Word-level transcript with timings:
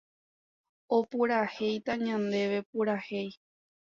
opurahéita 0.97 1.91
ñandéve 2.05 2.59
purahéi 2.69 3.31